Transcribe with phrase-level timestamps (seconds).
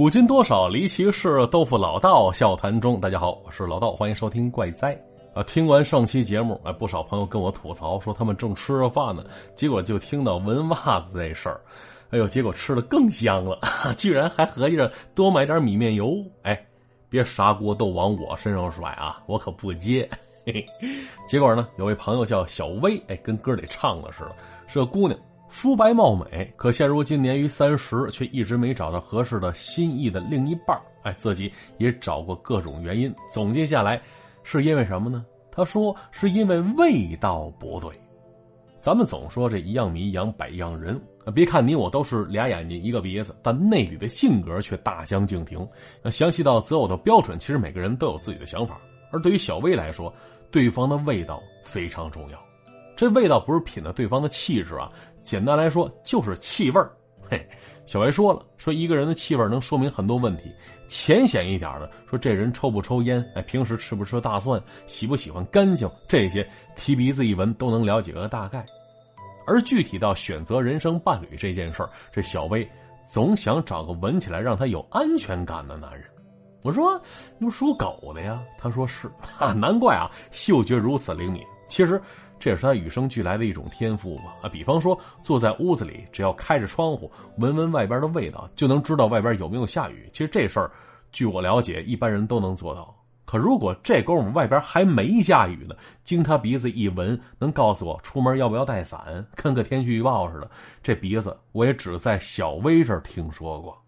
[0.00, 2.98] 古今多少离奇事，豆腐老道笑谈中。
[2.98, 4.98] 大家好，我是老道，欢迎收听《怪哉》
[5.38, 5.42] 啊！
[5.42, 9.22] 听完上期节目，哎，不少朋友跟我吐槽说，他们正吃着饭呢，
[9.54, 11.60] 结果就听到闻袜子这事儿，
[12.12, 13.60] 哎呦，结果吃的更香了，
[13.94, 16.16] 居然还合计着多买点米面油。
[16.44, 16.58] 哎，
[17.10, 20.08] 别啥锅都往我身上甩啊，我可不接。
[20.46, 20.66] 嘿嘿，
[21.28, 24.34] 结果呢，有位朋友叫小薇，哎，跟歌里唱的似的，
[24.66, 25.20] 是个姑娘。
[25.50, 34.00] 肤白貌美，可现如今年逾三十，却一直没找到合适的心意的另一半哎，自己也找过各种原因，总结下来，
[34.44, 35.26] 是因为什么呢？
[35.50, 37.90] 他说是因为味道不对。
[38.80, 40.98] 咱们总说这一样米养百样人，
[41.34, 45.66] 别看你我都是俩眼睛一个鼻子，但内里的性格却大相径庭。
[46.02, 48.80] 那详细到择偶的标准，其实每个人都有自己的想法。
[49.10, 50.14] 而对于小薇来说，
[50.50, 52.38] 对方的味道非常重要。
[52.96, 54.90] 这味道不是品的对方的气质啊。
[55.22, 56.80] 简单来说就是气味，
[57.28, 57.48] 嘿，
[57.86, 60.52] 小薇说了，说一个人的气味能说明很多问题。
[60.88, 68.66] 浅显一点的说，这人抽不抽烟，哎，平时吃不吃大蒜，喜不喜欢干净，这些提鼻子一闻都能了解个大概。
[69.46, 72.68] 而具体到选择人生伴侣这件事儿，这小薇
[73.08, 76.04] 总想找个闻起来让她有安全感的男人。
[76.62, 77.00] 我说，
[77.38, 78.40] 你属狗的呀？
[78.58, 81.42] 他说是，啊， 难怪啊，嗅觉如此灵敏。
[81.68, 82.02] 其实。
[82.40, 84.48] 这也是他与生俱来的一种天赋吧啊！
[84.48, 90.08] 比方说，坐在屋子里，只要开着窗户，闻闻外边的味道，就能知道外边有没有下雨。
[90.10, 90.70] 其实这事儿，
[91.12, 92.96] 据我了解，一般人都能做到。
[93.26, 100.50] 可如果这功夫外边还没下雨呢，经他鼻子一闻，能告诉我出门要不要带伞，跟个天气预报似的。
[100.82, 103.78] 这鼻子我也只在小薇这儿听说过。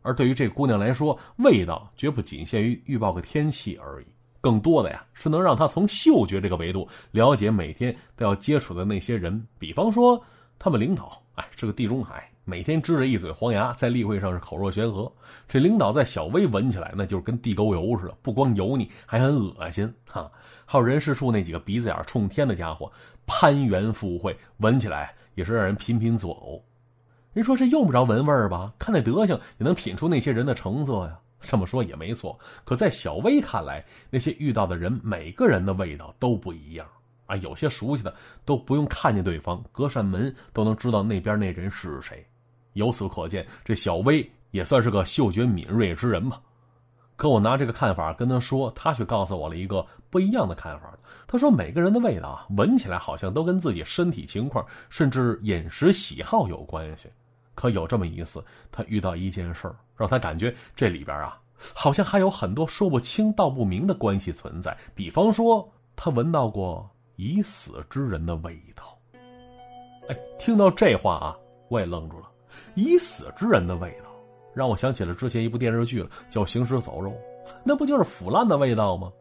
[0.00, 4.06] 而对于这姑娘来说，味道绝不仅限于预报个天气而已。
[4.42, 9.42] 更多的呀，是能让他从嗅觉这个维度了解每天都要接触的那些人。
[9.58, 10.22] 比方说，
[10.58, 15.10] 他们领导，哎，是个地中海，每天支着一嘴黄牙，在例会上是口若悬河。
[15.46, 20.30] 这领导在小薇闻起来，那就是跟地沟油似的，不光油腻，还很恶心哈。
[20.66, 22.90] 还有人事处那几个鼻子眼冲天的家伙，
[23.26, 26.60] 攀援附会，闻起来也是让人频频作呕。
[27.32, 28.72] 人说这用不着闻味儿吧？
[28.78, 31.18] 看那德行，也能品出那些人的成色呀。
[31.42, 36.86] 这么说也没错，可在小薇看来，那些遇到的人，每个人的味道都不一样
[37.26, 37.36] 啊。
[37.36, 38.14] 有些熟悉的
[38.44, 42.24] 都不用看见对方，隔扇门都能知道那边那人是谁。
[42.74, 46.40] 由此可见，这小薇也算是个嗅觉敏锐之人吧。
[47.16, 50.96] 可我拿这个看法跟他说，他却告诉我了一个不一样的看法。
[51.28, 57.08] 他说，每个人的味道啊，闻起来好像都跟自己身体情况，甚至饮食喜好有关系。
[57.54, 61.40] 可有这么一次，他遇到一件事儿，让他感觉这里边啊，
[61.74, 64.76] 好像还有很多说不清道不明的关系存在。
[64.94, 68.98] 比方说，他闻到过已死之人的味道。
[70.08, 71.36] 哎，听到这话啊，
[71.68, 72.30] 我也愣住了。
[72.74, 74.10] 已死之人的味道，
[74.54, 77.10] 让我想起了之前一部电视剧了，叫《行尸走肉》，
[77.62, 79.12] 那不就是腐烂的味道吗？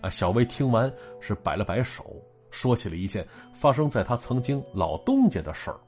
[0.00, 2.14] 啊，小薇听完是摆了摆手，
[2.50, 5.78] 说起了一件发生在他曾经老东家的事儿。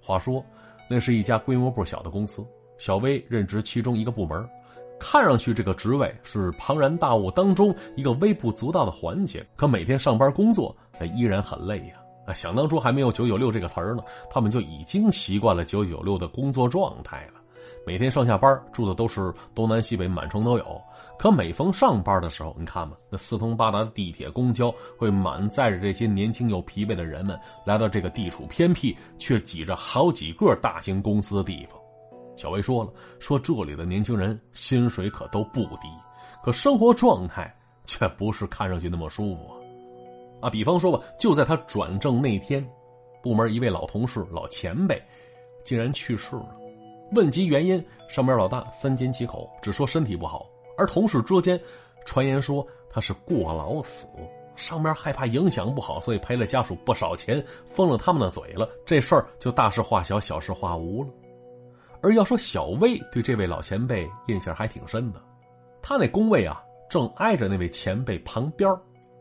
[0.00, 0.44] 话说。
[0.88, 2.44] 那是一家规模不小的公司，
[2.78, 4.48] 小薇任职其中一个部门，
[4.98, 10.74] 看上去这个职位是庞然大物当中一个微不足道的环节，可每天上班工作，
[11.14, 11.94] 依然很累呀。
[12.26, 17.37] 啊，想当初还没有“九九六”这个词儿呢，他们就已经习惯了“九九六”的工作状态了。
[17.88, 20.82] 每天上下班住的都是东南西北满城都有，
[21.18, 31.80] 可每逢上班的时候，你看吧，那四通八达的地铁、公交会满载着这些年轻又疲惫的人们来到这个地处偏僻却挤着好几个大型公司的地方。
[32.36, 35.88] 小薇说了，说这里的年轻人薪水可都不低，
[36.44, 37.50] 可生活状态
[37.86, 39.56] 却不是看上去那么舒服啊。
[40.42, 42.62] 啊，比方说吧，就在他转正那天，
[43.22, 45.02] 部门一位老同事、老前辈
[45.64, 46.54] 竟然去世了。
[47.12, 50.46] 问及原因，上边老大三缄其口，只说身体不好。
[50.76, 51.60] 而同事之间
[52.04, 54.06] 传言说他是过劳死，
[54.56, 58.68] 上边害怕影响不好，所以赔了家属不少钱，封了他们的嘴了。
[58.84, 61.10] 这事儿就大事化小，小事化无了。
[62.00, 65.20] 而要说小薇对这位老前辈印象还挺深的，
[65.82, 68.72] 他那工位啊正挨着那位前辈旁边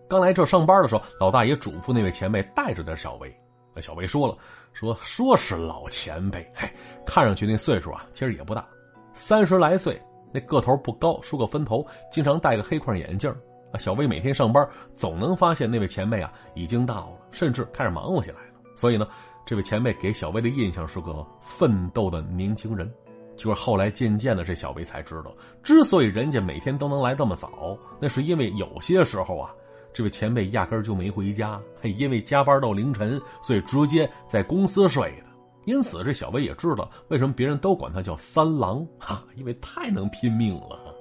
[0.07, 3.35] 刚来这上班的时候，老大也嘱咐那位前辈带着点小薇。
[3.81, 4.37] 小薇说了。
[4.73, 6.69] 说说是老前辈，嘿，
[7.03, 8.63] 看上去那岁数啊，其实也不大，
[9.11, 9.99] 三十来岁，
[10.31, 13.27] 那个头不高，梳个分头，经常戴个黑框眼镜
[13.71, 14.63] 啊，小薇每天上班
[14.95, 18.53] 总能发现那位前辈啊已经到了，甚至开始忙活起来了。
[18.75, 19.07] 所以呢，
[19.47, 22.87] 这位前辈给小薇的印象是个奋斗的年轻人。
[23.35, 29.51] 就是后来渐渐的，这小薇才知道，之所以人家每天都能来这么早，那是因为有些时候啊。
[29.97, 35.23] 这位前辈压根儿就没回家，因为加班到凌晨，所以直接在公司睡的。
[35.65, 40.93] 因此这小薇也知道为什么别人都管他叫三郎哈，因为太能拼命了。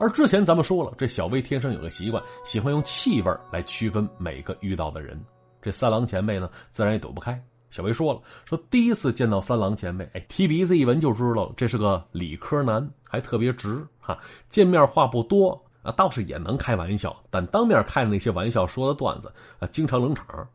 [0.00, 5.16] 而之前咱们说了，这小薇天生有个习惯，喜欢用气味来区分每个遇到的人。
[5.62, 7.40] 这三郎前辈呢，自然也躲不开。
[7.70, 14.18] 小薇说了，说第一次见到三郎前辈，哎，提鼻子一闻就知道这是个理科男，还特别直哈。
[14.50, 20.46] 见面话不多啊，倒是也能开玩笑，但当面开的那些玩笑说的段子啊，经常冷场。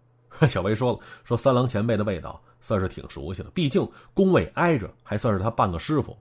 [0.49, 6.17] 小薇说了，说三郎前辈的味道算是挺熟悉的，毕竟工位挨着，还算是他半个师傅。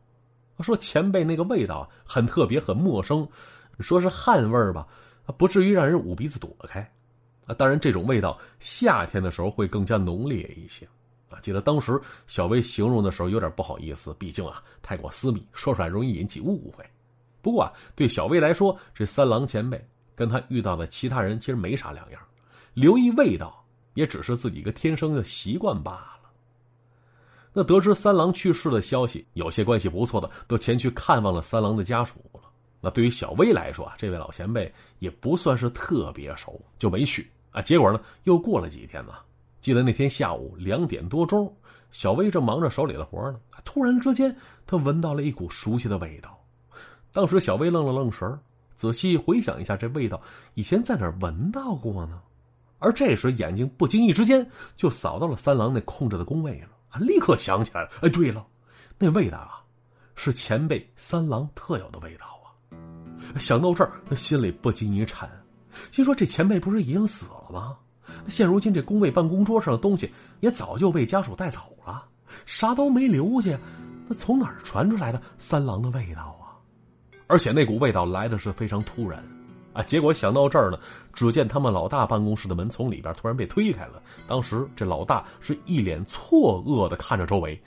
[0.60, 3.26] 说前辈那个味道很特别，很陌生，
[3.78, 4.86] 说是汗味吧，
[5.38, 6.80] 不至于让人捂鼻子躲开。
[7.46, 10.86] 啊，当然，这种味道夏天的时候会更加浓烈一些。
[11.30, 16.84] 啊，记得当时小薇形容的时候有点不好意思，毕竟啊太过私密，说出来容易引起误会。
[17.42, 19.82] 不过啊，对小薇来说，这三郎前辈
[20.14, 22.20] 跟他遇到的其他人其实没啥两样，
[22.74, 23.64] 留意味道
[23.94, 26.30] 也只是自己一个天生的习惯罢了。
[27.52, 32.40] 那得知三郎去世的消息，有些关系不错的都前去看望了三郎的家属了。
[32.80, 37.28] 那对于小薇来说啊，这位老前辈也不算是特别熟，就没去。
[37.50, 39.12] 啊，结果呢，又过了几天呢。
[39.60, 41.54] 记得那天下午两点多钟，
[41.90, 44.34] 小薇正忙着手里的活呢，突然之间，
[44.64, 46.39] 她闻到了一股熟悉的味道。
[47.12, 48.38] 当时小薇愣了愣神
[48.76, 50.20] 仔细回想一下，这味道
[50.54, 52.20] 以前在哪儿闻到过呢？
[52.78, 57.90] 而这时，眼睛不经意之间就扫到了三郎那空着的工位了，立刻想起来了。
[58.00, 58.46] 哎，对了，
[58.98, 59.60] 那味道啊，
[60.14, 62.48] 是前辈三郎特有的味道啊。
[63.38, 65.28] 想到这儿，他心里不禁一颤。
[65.92, 67.76] 心说：“这前辈不是已经死了吗？
[68.26, 70.10] 现如今这工位办公桌上的东西
[70.40, 72.06] 也早就被家属带走了，
[72.46, 73.58] 啥都没留下。
[74.08, 76.39] 那从哪儿传出来的三郎的味道？
[77.30, 79.24] 而且那股味道来的是非常突然，
[79.72, 79.82] 啊！
[79.84, 80.78] 结果想到这儿呢，
[81.12, 84.02] 只见他们老大办公室的门从里边突然被推开了。
[84.26, 87.58] 当时这老大是一脸错愕的看着周围，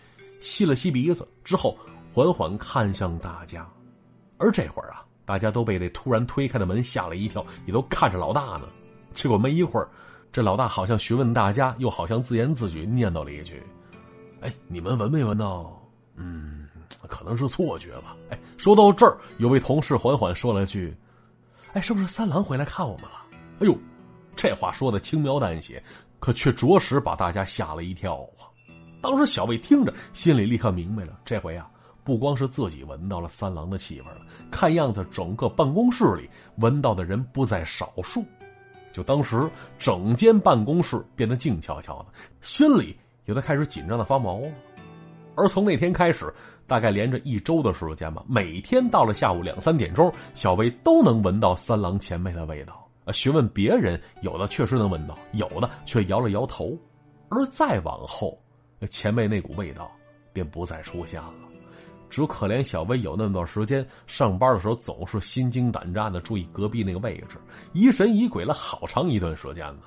[0.42, 1.78] 吸了吸鼻子之后，
[2.14, 3.68] 缓缓看向大家。
[4.38, 8.64] 而这会儿啊。”大家都被这突然推开的门吓了一跳，也都看着老大呢。
[9.14, 9.88] 结果没一会儿，
[10.34, 13.64] 这老大好像询问大家，又好像自言自语念叨了一句
[14.44, 15.82] ：“哎，你们闻没闻到？
[16.18, 16.63] 嗯，
[17.08, 20.96] 可能是错觉吧。”哎，说到这儿，有位同事缓缓说了句
[21.74, 23.26] ：“哎，是不是三郎回来看我们了？”
[23.60, 23.78] 哎呦，
[24.36, 25.82] 这话说的轻描淡写，
[26.20, 28.50] 可却着实把大家吓了一跳啊！
[29.02, 31.70] 当时小魏听着，心里立刻明白了，这回啊。
[32.06, 34.20] 不光是自己闻到了三郎的气味了，
[34.52, 38.26] 看样子整个办公室里闻到的人不在少数。
[38.92, 39.50] 就当时
[39.80, 42.08] 整间办公室变得静悄悄的，
[42.42, 44.50] 心里有的开始紧张的发毛了。
[45.36, 46.32] 而从那天开始，
[46.66, 52.88] 大概连着一周的时间吧，每天到了下午两三点钟，小薇都能闻到三郎前辈的味道。
[53.06, 56.78] 啊，询问别人，有的确实能闻到，有的却摇了摇头。
[57.30, 58.40] 而再往后，
[58.90, 59.92] 前辈那股味道
[60.32, 61.34] 便不再出现了。
[62.10, 67.38] 只可怜小薇有那么段时间上班的时候，总是心惊胆战的注意隔壁那个位置，
[67.74, 69.82] 疑神疑鬼了好长一段时间呢。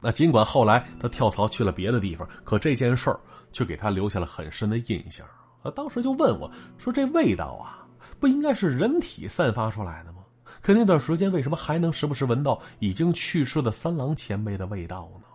[0.00, 3.18] 那尽管后来他跳槽去了别的地方，可这件事儿
[3.50, 5.26] 却给他留下了很深的印象。
[5.70, 7.86] 当时就问我说：“这味道啊，
[8.18, 10.18] 不应该是人体散发出来的吗？
[10.62, 15.26] 可那段时间为什么还能时不时闻到已经去世的三郎前辈的味道呢？”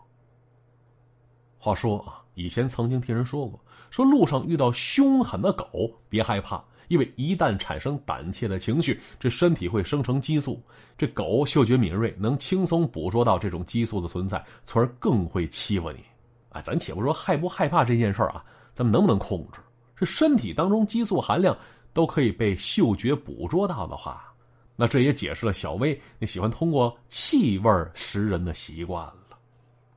[1.57, 3.57] 话说啊，以前曾经听人说过，
[3.89, 10.61] 说路上遇到凶狠的狗，别害怕，因为一旦产生胆怯的情绪，这身体会生成激素，
[10.97, 16.03] 这狗嗅觉敏锐，能轻松捕捉到这种激素的存在，从而更会欺负你。
[16.49, 19.61] 哎，咱且不说害不害怕这件事儿啊，咱们能不能控制？
[19.95, 21.57] 这身体当中激素含量
[21.93, 24.33] 都可以被嗅觉捕捉到的话，
[24.75, 29.37] 那这也解释了小薇那喜欢通过气味识人的习惯了。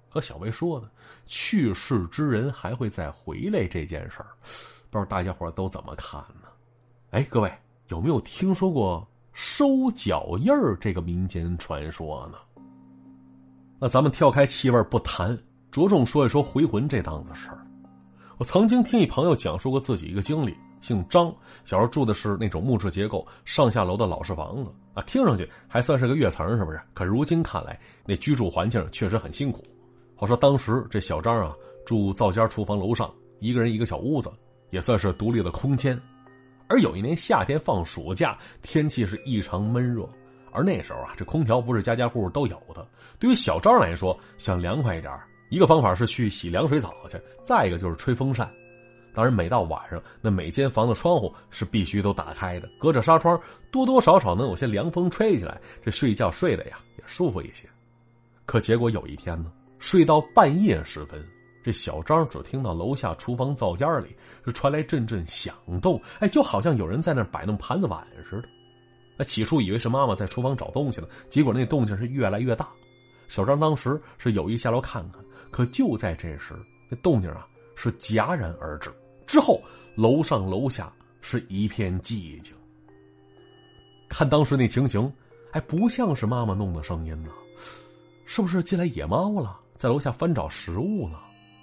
[0.08, 0.90] 和小薇说的
[1.26, 4.28] 去世之人还会再回来这件事儿，
[4.90, 6.48] 不知道大家伙都怎么看呢？
[7.10, 7.52] 哎，各位
[7.88, 12.38] 有没有听说过收脚印儿这个民间传说呢？
[13.78, 15.38] 那咱们跳开气味不谈，
[15.70, 17.65] 着重说一说回魂这档子事儿。
[18.38, 26.78] 我曾经听一朋友讲述过自己一个经历，姓张，小时候住的是那种木质结构上下楼的老式房子啊，听上去还算是个跃层，是不是？
[26.92, 29.64] 可如今看来，那居住环境确实很辛苦。
[30.14, 31.54] 话说当时这小张啊，
[31.86, 34.30] 住灶间厨房楼上，一个人一个小屋子，
[34.68, 35.98] 也算是独立的空间。
[36.68, 40.06] 而有一年夏天放暑假，天气是异常闷热，
[40.52, 42.86] 而那时候啊，这空调不是家家户户都有的。
[43.18, 45.10] 对于小张来说，想凉快一点，
[45.48, 48.50] 一个方法是去洗凉水澡去，再一个就是吹风扇。
[49.14, 57.66] 当然，每到晚上，那每间房的窗户是必须都打开的，隔着纱窗，多多少少能有些凉风吹起来，这睡觉睡的呀也舒服一些。
[58.44, 59.50] 可结果有一天呢？
[59.78, 61.24] 睡到半夜时分，
[61.62, 68.48] 这小张只听到楼下厨房灶间里是传来阵阵响动，哎，就好像有人在那摆弄盘子碗似的。
[69.16, 72.68] 那起初以为是妈妈在厨房找东西了，结果那动静是越来越大。
[73.28, 75.24] 小张当时是有意下楼看看，
[75.56, 76.54] 可就在这时，
[76.86, 78.92] 那动静啊是戛然而止。
[79.26, 79.58] 之后
[79.94, 82.54] 楼上楼下是一片寂静。
[84.06, 85.10] 看当时那情形，
[85.50, 87.30] 还不像是妈妈弄的声音呢，
[88.26, 91.16] 是不是进来野猫了，在楼下翻找食物呢？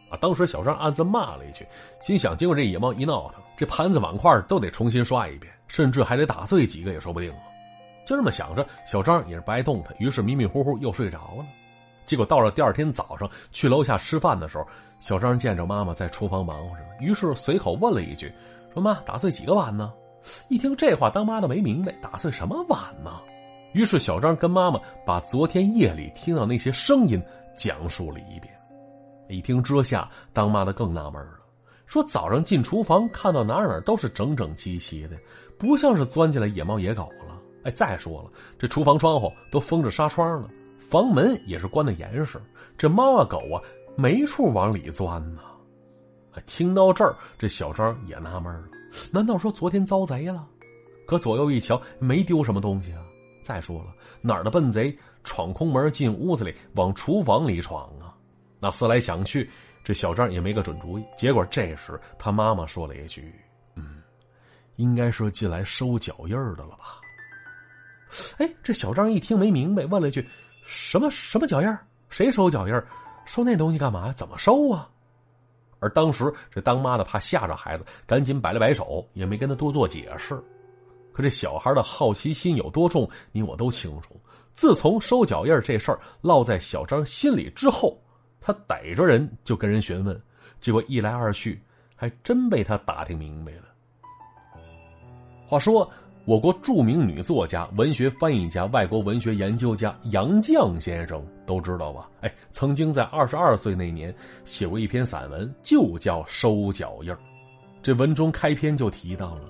[0.10, 0.18] 啊！
[0.20, 1.64] 当时小张暗自骂了一句，
[2.02, 7.42] 心想：经过这野猫一闹腾，这盘子碗筷都得重新刷一遍，甚至还得打碎几个也说不定啊。
[8.08, 11.46] 就这么想着，小张也是不爱动弹，于是迷迷糊糊又睡着了。
[12.06, 14.66] 结果到了第二天早上去楼下吃饭的时候，
[15.00, 18.32] 小张见着妈妈在厨房忙活着，于是随口问了一句
[18.74, 19.92] ：“说妈，打碎几个碗呢？”
[20.48, 23.12] 一听这话，当妈的没明白，打碎什么碗呢？
[23.74, 27.22] 于是小张跟妈妈把昨天夜里听到那些声音
[27.58, 28.54] 讲述了一遍。
[29.28, 31.40] 一听之下，当妈的更纳闷了，
[31.86, 35.18] 说早上进厨房看到哪哪都是整整齐齐的，
[35.58, 37.38] 不像是钻进来野猫野狗了。
[37.64, 38.30] 哎，再说了，
[38.60, 40.50] 这厨房窗户都封着纱窗了，
[40.90, 42.42] 房门也是关的严实，
[42.78, 43.62] 这猫啊狗啊
[43.96, 45.42] 没处往里钻呢。
[46.46, 48.68] 听到这儿，这小张也纳闷了，
[49.12, 50.48] 难道说昨天遭贼了？
[51.06, 53.04] 可左右一瞧，没丢什么东西啊。
[53.44, 58.16] 再说了，哪儿的笨贼闯空门进屋子里，往厨房里闯啊？
[58.60, 59.50] 那思来想去，
[59.84, 61.04] 这小张也没个准主意。
[61.18, 63.34] 结果这时他妈妈说了一句
[63.76, 64.02] ：“嗯，
[64.78, 67.02] 应该是进来收脚印的了吧？”
[68.40, 70.26] 哎，这小张一听没明白，问了一句
[70.66, 71.78] ：“什么什么脚印
[72.10, 72.82] 谁收脚印
[73.26, 74.90] 收那东西干嘛怎么收啊？”
[75.80, 80.42] 而当时这当妈的怕吓着孩子，赶紧摆了摆手，也没跟他多做解释。
[81.12, 84.20] 可这小孩的好奇心有多重，你我都清楚。
[84.54, 88.02] 自从收脚印这事儿落在小张心里之后，
[88.40, 90.22] 他逮着人就跟人询问，
[90.62, 91.62] 结果一来二去，
[91.96, 93.64] 还真被他打听明白了。
[95.48, 95.92] 话说。
[96.26, 102.10] 我国著名女作家、文学翻译家、外国文学研究家杨绛先生都知道吧？
[102.22, 104.14] 哎，曾经在二十二岁那年
[104.46, 107.14] 写过一篇散文，就叫《收脚印
[107.82, 109.42] 这文中开篇就提到了：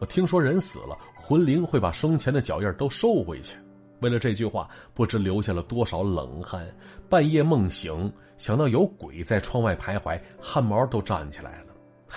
[0.00, 3.56] 我听说人死了，魂灵会把生前的脚印都收回去。
[4.00, 6.62] 为了这句话，不知留下了多少冷汗。
[7.08, 11.68] 半夜梦醒，想到有鬼在窗外徘徊，汗毛都站起来了。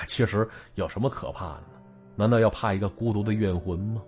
[0.06, 1.64] 其实有什么可怕的？
[2.16, 4.02] 难道要怕一个孤独的怨魂吗？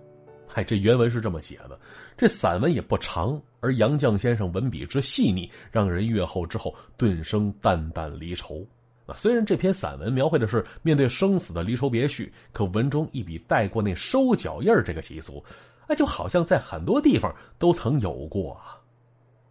[0.46, 1.78] 嗨，这原文是这么写的。
[2.16, 8.66] 这散文也不长，而杨绛先生文笔之细腻，让人阅后之后顿生淡淡离愁。
[9.04, 15.42] 啊，虽然这篇散文描绘的是面对生死的离愁别绪，可文中一笔带过那收脚印这个习俗，
[15.86, 18.80] 哎，就好像在很多地方都曾有过啊。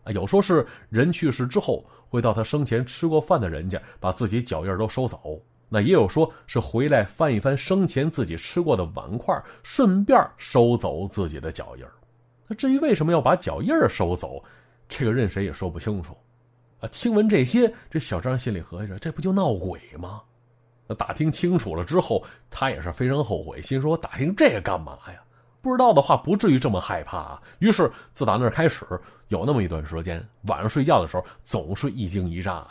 [0.04, 5.40] 啊，有说是人去世之后，会到他生前吃过饭的人家，把自己脚印都收走。
[5.70, 11.86] 那也有说是回来翻一翻生前自己吃过的碗筷，顺便收走自己的脚印
[12.48, 14.42] 那至于为什么要把脚印收走，
[14.88, 16.16] 这个任谁也说不清楚。
[16.80, 20.22] 啊，听闻这些，这小张心里合计着，这不就闹鬼吗？
[20.88, 25.22] 那打听清楚了之后，他也是非常后悔，心说：“我打听这个干嘛呀？
[25.62, 28.86] 不知道的话，不至于这么害怕啊。”于是自打那开始，
[29.28, 32.70] 有那么一段时间，晚上睡觉的时候总是一惊一乍的。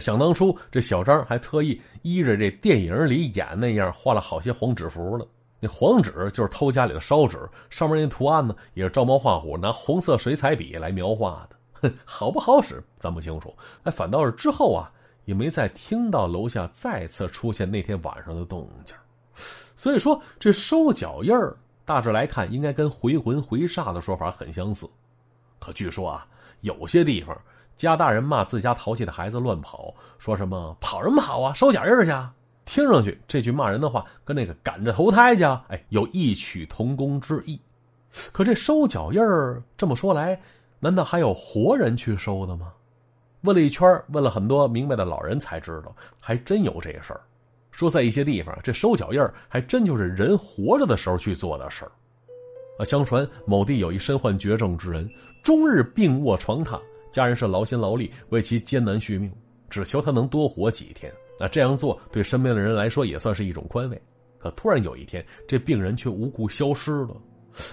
[0.00, 5.24] 想当初，这小张还特意依着这电影里演那样画了好些黄纸符呢。
[5.60, 7.38] 那黄纸就是偷家里的烧纸，
[7.70, 11.56] 上面那图案呢也是照猫画虎，拿红色水彩笔来描画的。
[11.72, 13.54] 哼，好不好使咱不清楚。
[13.84, 14.90] 哎，反倒是之后啊，
[15.24, 18.94] 也没再听到楼下再次出现那天晚上的动静。
[19.76, 24.86] 所以说，这收脚印儿大致来看，应该跟回魂回煞的说法很相似。
[25.58, 26.26] 可据说啊，
[26.60, 27.34] 有些地方。
[27.76, 32.32] 家大人骂自家淘气的孩子乱跑，说什么跑什么跑啊，收脚印去啊。
[32.64, 37.60] 听上去这句骂人的话跟那个赶着投胎去啊，哎，有异曲同工之意。
[38.32, 40.40] 可这收脚印儿这么说来，
[40.80, 42.72] 难道还有活人去收的吗？
[43.42, 47.20] 问了一圈，问了很多明白的老人才知道，还真有这事儿。
[47.70, 51.92] 说在一些地方，这收脚印儿还真就是人活着的时候去做的事儿。
[52.78, 55.06] 啊，相传某地有一身患绝症之人，
[55.42, 56.80] 终日病卧床榻。
[57.14, 59.30] 家人是劳心劳力为其艰难续命，
[59.70, 61.12] 只求他能多活几天。
[61.38, 64.02] 那这样做对身边的人来说也算是一种宽慰。
[64.36, 67.16] 可突然有一天，这病人却无故消失了。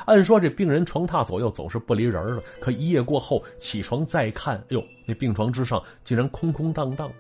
[0.06, 7.12] 按说这病人床榻左右总是不离人的，可一夜过后起床再看，哎呦，那病床之上竟然空空荡荡。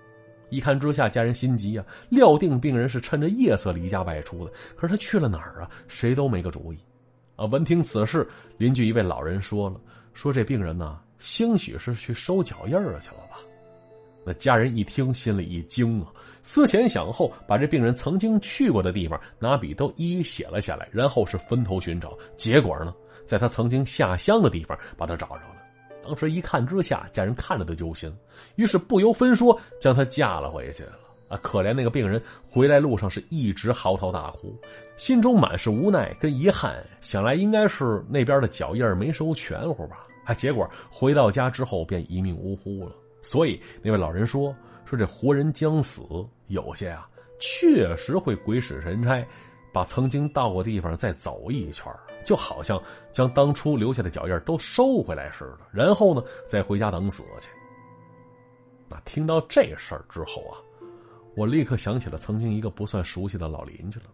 [0.51, 4.51] 一看之下，家人心急呀，料定病人是趁着夜色离家外出的。
[4.75, 5.71] 可是他去了哪儿啊？
[5.87, 6.77] 谁都没个主意。
[7.35, 9.81] 啊，闻听此事，邻居一位老人说了
[10.13, 13.37] ：“说这病人呢。”兴许是去收脚印儿去了吧？
[14.25, 16.11] 那家人一听，心里一惊啊，
[16.43, 22.15] 思前想后，把这病人曾经去过的地方拿笔都一一写了下来，然后是分头寻找。
[22.35, 22.93] 结果呢，
[23.25, 25.55] 在他曾经下乡的地方把他找着了。
[26.03, 28.11] 当时一看之下，家人看着都揪心，
[28.55, 30.93] 于是不由分说将他嫁了回去了。
[31.27, 34.53] 啊，可怜那个病人回来路上是一直嚎啕大哭，
[34.97, 40.05] 心中满是无奈跟遗憾，想来应该是那边的脚印没收全乎吧。
[40.23, 42.95] 啊，结果回到家之后便一命呜呼了。
[43.21, 46.01] 所以那位老人说：“说这活人将死，
[46.47, 47.07] 有些啊
[47.39, 49.25] 确实会鬼使神差，
[49.71, 51.91] 把曾经到过地方再走一圈，
[52.25, 57.49] 就好像将当初留下的脚印都收回来似的，然后呢再回家等死去。”
[58.89, 60.57] 那听到这事儿之后啊。
[61.33, 64.07] 我立刻想起了曾经一个不算熟悉的老邻居了。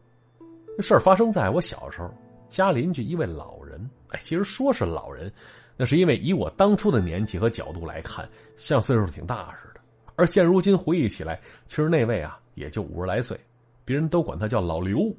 [0.78, 2.14] 这事儿发生在我小时候，
[2.48, 3.90] 家邻居一位老人。
[4.10, 5.34] 哎，其实说是老人，
[5.78, 9.80] 那是因为以我当初的年纪和角度来看，像岁数挺大似的。
[10.16, 13.40] 而现如今回忆起来，其实那位啊也就五十来岁，
[13.86, 15.16] 别人都管他叫老刘。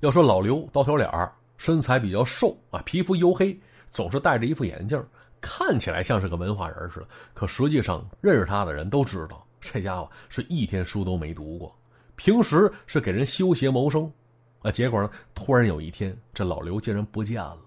[0.00, 3.58] 要说老刘，刀条脸儿，身材比较瘦啊，皮肤黝黑，
[3.90, 5.02] 总是戴着一副眼镜，
[5.40, 7.08] 看起来像是个文化人似的。
[7.32, 9.42] 可实际上，认识他的人都知道。
[9.62, 11.74] 这家伙是一天书都没读过，
[12.16, 14.12] 平时是给人修鞋谋生，
[14.60, 17.58] 啊，结果呢，突然有一天，这老刘竟然不见了，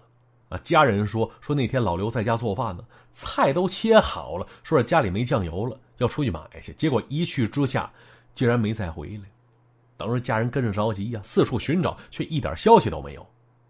[0.48, 7.90] 啊，家人说说那天老刘在家做饭呢，菜都切好了，说是家里没酱油了，要出去买去，结果一去之下，
[8.34, 9.24] 竟然没再回来，
[9.96, 13.26] 当时家人跟着着急呀，四处寻找，却一点消息都没有，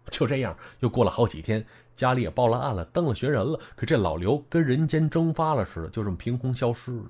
[0.09, 1.65] 就这样又过了好几天，
[1.97, 7.05] 家里也报了案了，登了寻人了，可这老刘跟人间蒸发了似的，就这么凭空消失了。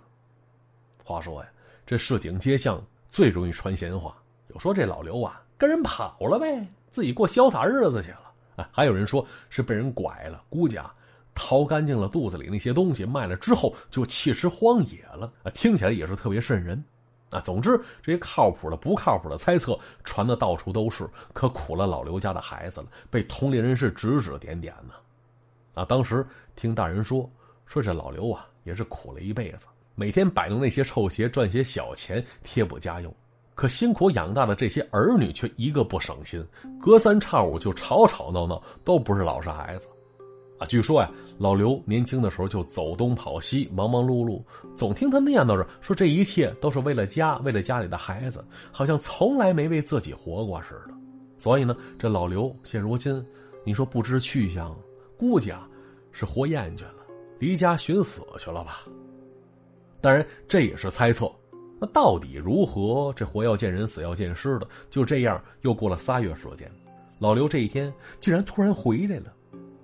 [1.03, 1.49] 话说呀，
[1.85, 4.15] 这市井街巷最容易传闲话，
[4.47, 8.28] 有说这老刘啊跟人跑了呗，自己过潇洒日子去了。
[8.71, 10.93] 还有人说是被人拐了，估计啊
[11.33, 15.31] 掏干净了肚子里那些东西，卖了之后就弃尸荒野了。
[15.43, 16.83] 啊，听起来也是特别瘆人。
[17.29, 24.93] 啊，总之这些靠谱的、不靠谱的猜测传的到处都是，可苦了老刘家的孩子了，被同龄人是指指点点呢。
[25.75, 27.29] 啊，当时听大人说，
[27.67, 29.67] 说这老刘啊也是苦了一辈子。
[29.93, 33.15] 每天摆弄那些臭鞋赚些小钱贴补家用，
[33.59, 36.41] 可辛苦养大的这些儿女却一个不省心，
[36.79, 39.89] 隔三差五就吵吵闹闹，都不是老实孩子。
[40.57, 44.41] 啊，据说呀，老刘年轻的时候就走东跑西，忙忙碌碌，
[44.77, 48.41] 总听他念叨着说这一切都是为了家，为了家里的孩子，
[48.71, 50.93] 好像从来没为自己活过似的。
[51.37, 53.21] 所以呢，这老刘现如今，
[53.65, 54.73] 你说不知去向，
[55.17, 55.67] 估计啊
[56.13, 57.03] 是活厌倦了，
[57.39, 58.85] 离家寻死去了吧。
[59.99, 61.29] 当然，这也是猜测。
[61.79, 63.13] 那到底如何？
[63.15, 64.67] 这活要见人，死要见尸的。
[64.89, 66.69] 就这样，又过了仨月时间，
[67.19, 69.33] 老刘这一天竟然突然回来了。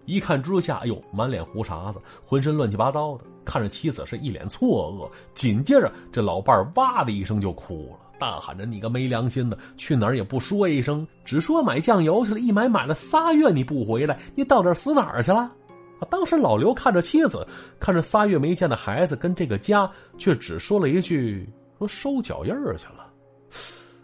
[0.05, 5.09] 一看之下，哎呦，满脸胡茬子，浑身乱七八糟的，看着妻子是一脸错愕。
[5.33, 15.51] 紧接着，这老伴儿哇的一声就哭了，大喊着：“你个没良心的，去哪儿也不说一声，只说买酱油去了，一买买了仨月你不回来，你到底死哪儿去了？”
[15.99, 16.05] 啊！
[16.07, 17.47] 当时老刘看着妻子，
[17.79, 23.11] 看着仨月没见的孩子，跟这个家，却只说了一句：“说收脚印儿去了。”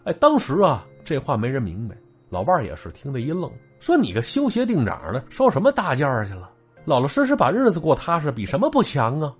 [0.04, 1.96] 哎，当时啊，这话没人明白，
[2.28, 6.50] 老伴儿也是听得一愣，说：“你个修鞋定长的，收什么大件儿去了？
[6.84, 9.32] 老老实实把日子过踏实，比什么不强啊？”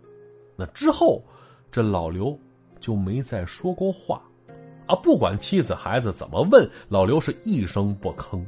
[0.57, 1.25] 那之后，
[1.71, 2.39] 这老刘
[2.79, 4.23] 就没再说过话，
[4.87, 8.45] 啊，不管妻子孩子怎么问，老刘是一声不吭。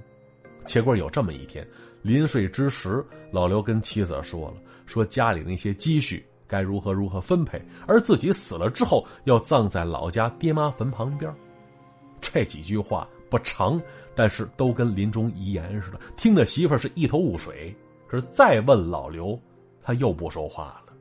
[0.65, 1.67] 结果有这么一天。
[2.03, 11.33] 临睡之时，老刘跟妻子说了：“说家里那些积蓄该如何如何分配，而自己死了之后要葬在老家爹妈坟旁边。”
[12.21, 13.81] 这几句话不长，
[14.15, 17.75] 但是都跟临终遗言似的，听得媳妇是一头雾水。
[18.07, 19.39] 可是再问老刘，
[19.83, 20.93] 他又不说话了。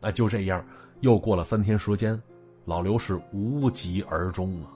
[0.00, 0.64] 那就这样，
[1.00, 2.20] 又过了三天时间，
[2.64, 4.74] 老刘是无疾而终啊。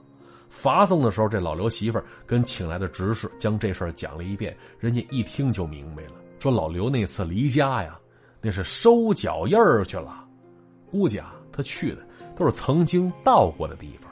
[0.49, 7.99] 发送的时候，这老刘媳妇跟请来的执事将这事儿讲了一遍，人家一听就明白了，说老刘那次离家呀，
[8.41, 10.23] 那是收脚印儿去了，
[10.91, 14.11] 估计啊，他去的都是曾经到过的地方，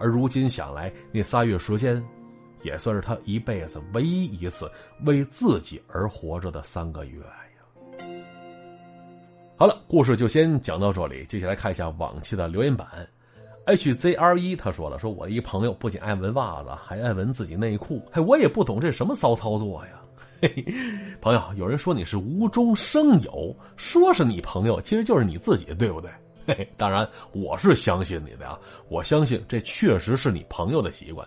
[0.00, 2.02] 而如今想来，那仨月时间，
[2.62, 4.70] 也算是他一辈子唯一一次
[5.04, 8.04] 为自己而活着的三个月呀。
[9.56, 12.86] 好了，故事就先讲到这里，接下来看一下往期的留言板。
[13.66, 18.02] HZR 一他说了：“说我一朋友不仅爱闻袜子，还爱闻自己内裤。
[18.12, 19.92] 嘿，我也不懂这什么骚操作呀。
[20.44, 20.64] 嘿，
[21.22, 26.10] 朋友，有人说你是无中生有，说是你朋友，其实就是你自己，对不对？
[26.46, 28.58] 嘿，当然我是相信你的呀，
[28.90, 31.26] 我相信这确实是你朋友的习惯。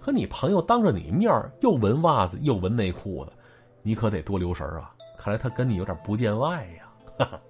[0.00, 3.32] 可你朋友当着你面又闻袜子又闻内裤的，
[3.80, 4.92] 你可得多留神啊！
[5.16, 7.40] 看来他跟你有点不见外呀。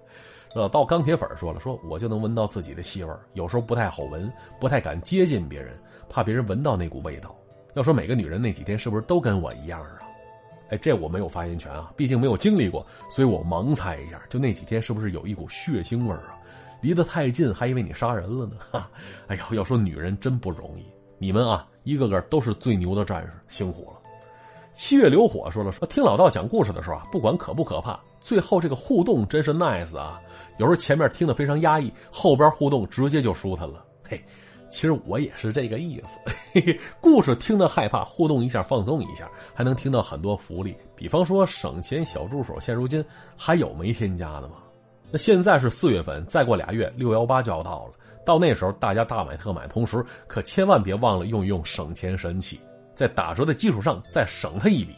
[0.53, 5.75] 呃，到钢铁粉说了，说我就能闻到自己的气味有时候不太好闻，不太敢接近别人，
[6.07, 7.35] 怕别人闻到那股味道。
[7.73, 9.97] 要说每个女人那几天是不是都跟我一样啊？
[10.69, 16.35] 哎，这我没有发言权啊，毕竟没有经历过，所以我盲猜一下，就那几天是不是有一股血腥味啊？
[16.81, 18.55] 离得太近，还以为你杀人了呢。
[18.71, 18.89] 哈，
[19.27, 20.85] 哎呦，要说女人真不容易，
[21.17, 23.99] 你们啊，一个个都是最牛的战士，辛苦了。
[24.71, 30.21] 七月流火说了说，听老道讲故事的时候啊，不管可不可怕，最后这个互动真是 nice 啊。
[30.57, 33.83] 有时候前面听得非常压抑，后边互动直接就舒坦了。
[34.03, 34.23] 嘿，
[34.69, 36.33] 其实我也是这个意思。
[36.53, 42.59] 嘿嘿，故事听得害怕，互动一下放松一下，还能听到很多福利，比方说省钱小助手。
[42.59, 43.03] 现如今
[43.37, 44.57] 还有没添加的吗？
[45.11, 47.93] 那现在是四月份，再过俩月六幺八就要到了，
[48.25, 52.59] 到那时候大家大买特买，同时可千万别忘了用一用省钱神器。
[52.93, 54.93] 在打折的基础上再省他一笔，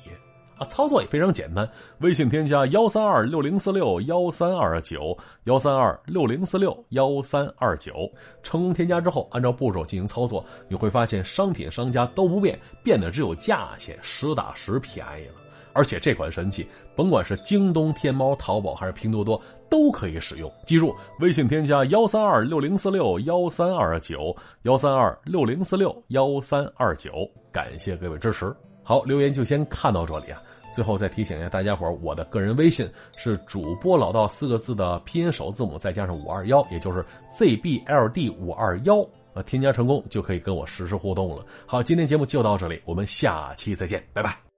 [0.65, 1.69] 操作也非常简单。
[1.99, 8.11] 微信添加幺三二六零四六幺三二九幺三二六零四六幺三二九，
[8.43, 15.35] 成功添加之后，按照步骤进行操作，你会发现商品商家都不变，变的只有价钱，实打实便宜了。
[15.73, 20.51] 而且这款神器，甭管是京东、天猫、淘宝还是拼多多，都可以使用。
[20.65, 27.11] 记住，微信添加幺三二六零四六幺三二九幺三二六零四六幺三二九，
[27.53, 28.53] 感谢各位支持。
[28.83, 30.41] 好，留言就先看到这里啊。
[30.73, 37.05] 最后再提醒一下大家伙儿我的个人微信是主播老道四个字的拼音首字母再加上五二幺，也就是
[37.37, 39.01] zbld 五二幺
[39.33, 41.45] 啊，添加成功就可以跟我实时互动了。
[41.65, 44.50] 好，今天节目就到这里，我们下期再见，拜拜。